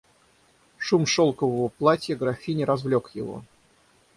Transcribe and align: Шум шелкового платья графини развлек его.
Шум 0.79 1.05
шелкового 1.05 1.67
платья 1.69 2.15
графини 2.15 2.63
развлек 2.63 3.11
его. 3.13 3.43